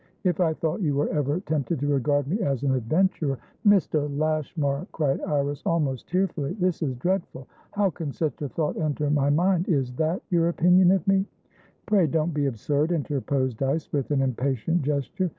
[0.23, 4.09] If I thought you were ever tempted to regard me as an adventurer" "Mr.
[4.17, 6.53] Lashmar!" cried Iris, almost tearfully.
[6.59, 7.45] "This is dreadful.
[7.73, 9.69] How could such a thought enter my mind?
[9.69, 11.27] Is that your opinion of me?"
[11.85, 15.29] "Pray don't be absurd," interposed Dyce, with an impatient gesture.